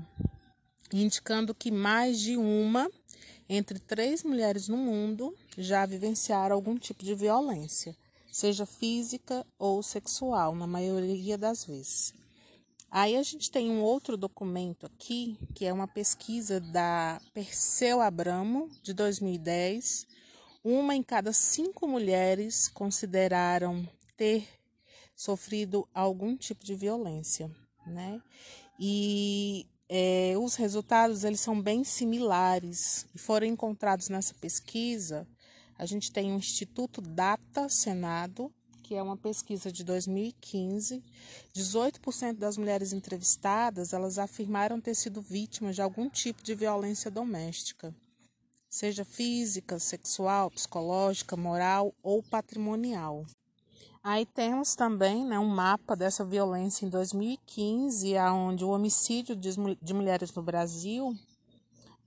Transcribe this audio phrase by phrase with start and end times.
[0.94, 2.90] indicando que mais de uma
[3.50, 7.94] entre três mulheres no mundo já vivenciaram algum tipo de violência
[8.36, 12.14] seja física ou sexual, na maioria das vezes.
[12.92, 18.70] Aí a gente tem um outro documento aqui, que é uma pesquisa da Perseu Abramo,
[18.84, 20.06] de 2010.
[20.62, 24.46] Uma em cada cinco mulheres consideraram ter
[25.16, 27.50] sofrido algum tipo de violência,
[27.88, 28.22] né?
[28.78, 35.26] E é, os resultados eles são bem similares e foram encontrados nessa pesquisa
[35.78, 41.04] a gente tem o Instituto Data Senado, que é uma pesquisa de 2015.
[41.56, 47.94] 18% das mulheres entrevistadas, elas afirmaram ter sido vítimas de algum tipo de violência doméstica,
[48.70, 53.26] seja física, sexual, psicológica, moral ou patrimonial.
[54.04, 60.32] Aí temos também né, um mapa dessa violência em 2015, onde o homicídio de, mulheres
[60.32, 61.18] no Brasil,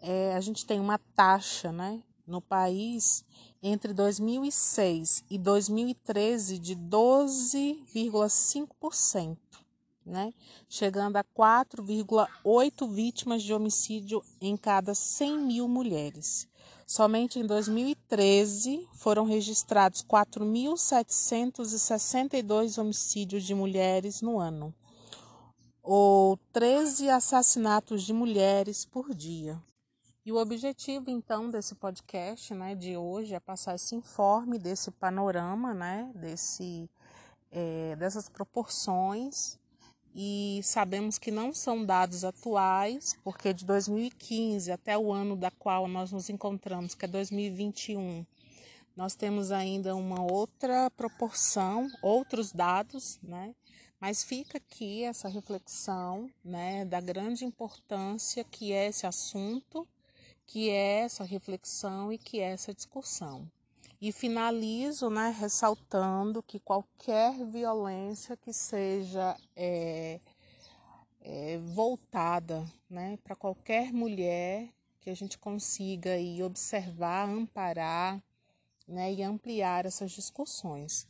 [0.01, 3.25] é, a gente tem uma taxa né, no país
[3.63, 9.37] entre 2006 e 2013 de 12,5%,
[10.05, 10.33] né?
[10.69, 16.47] chegando a 4,8 vítimas de homicídio em cada 100 mil mulheres.
[16.87, 24.75] Somente em 2013 foram registrados 4.762 homicídios de mulheres no ano,
[25.83, 29.61] ou 13 assassinatos de mulheres por dia.
[30.29, 35.73] E o objetivo, então, desse podcast né, de hoje é passar esse informe desse panorama,
[35.73, 36.87] né, desse,
[37.51, 39.59] é, dessas proporções.
[40.15, 45.89] E sabemos que não são dados atuais, porque de 2015 até o ano da qual
[45.89, 48.27] nós nos encontramos, que é 2021,
[48.95, 53.55] nós temos ainda uma outra proporção, outros dados, né?
[53.99, 59.89] Mas fica aqui essa reflexão, né, da grande importância que é esse assunto
[60.49, 63.47] que é essa reflexão e que é essa discussão.
[64.01, 70.19] E finalizo né, ressaltando que qualquer violência que seja é,
[71.21, 74.71] é, voltada né, para qualquer mulher,
[75.01, 78.19] que a gente consiga aí, observar, amparar
[78.87, 81.07] né, e ampliar essas discussões.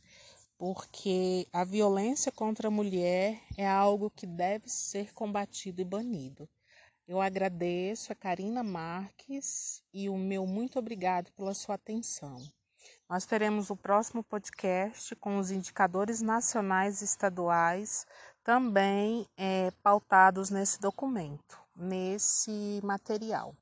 [0.57, 6.49] Porque a violência contra a mulher é algo que deve ser combatido e banido.
[7.09, 12.37] Eu agradeço a Karina Marques e o meu muito obrigado pela sua atenção.
[13.09, 18.05] Nós teremos o próximo podcast com os indicadores nacionais e estaduais
[18.43, 23.55] também é, pautados nesse documento, nesse material.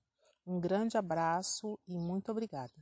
[0.45, 2.73] Um grande abraço e muito obrigada.